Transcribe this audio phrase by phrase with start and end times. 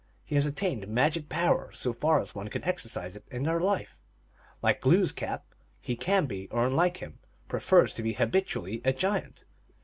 [0.25, 3.99] He has attained magic power so far as one can exercise it in this life.
[4.63, 5.43] Like Glooskap
[5.79, 9.45] he can be, or unlike him prefers to be habitually, a giant.